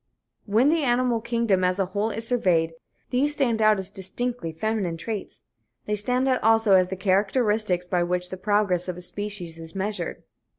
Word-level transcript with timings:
When 0.47 0.69
the 0.69 0.81
animal 0.81 1.21
kingdom 1.21 1.63
as 1.63 1.77
a 1.77 1.85
whole 1.85 2.09
is 2.09 2.25
surveyed, 2.27 2.73
these 3.11 3.33
stand 3.33 3.61
out 3.61 3.77
as 3.77 3.91
distinctly 3.91 4.51
feminine 4.51 4.97
traits. 4.97 5.43
They 5.85 5.95
stand 5.95 6.27
out 6.27 6.41
also 6.41 6.73
as 6.73 6.89
the 6.89 6.95
characteristics 6.95 7.85
by 7.85 8.01
which 8.01 8.31
the 8.31 8.37
progress 8.37 8.87
of 8.89 9.03
species 9.03 9.59
is 9.59 9.75
measured. 9.75 10.23